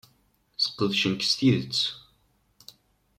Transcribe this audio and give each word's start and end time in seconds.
Sqedcen-k 0.63 1.21
s 1.29 1.31
tidet. 1.37 1.81